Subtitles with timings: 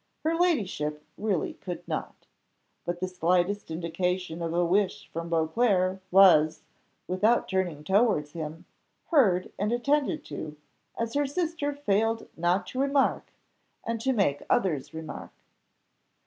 [0.23, 2.25] Her ladyship really could not.
[2.85, 6.63] But the slightest indication of a wish from Beauclerc, was,
[7.07, 8.65] without turning towards him,
[9.11, 10.57] heard and attended to,
[10.97, 13.31] as her sister failed not to remark
[13.85, 15.33] and to make others remark.